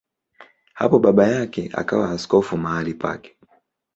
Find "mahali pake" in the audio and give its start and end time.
2.57-3.37